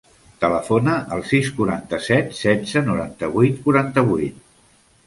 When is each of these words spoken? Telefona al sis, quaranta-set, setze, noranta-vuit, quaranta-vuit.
Telefona 0.43 0.95
al 1.17 1.21
sis, 1.33 1.51
quaranta-set, 1.59 2.35
setze, 2.41 2.85
noranta-vuit, 2.89 3.65
quaranta-vuit. 3.69 4.47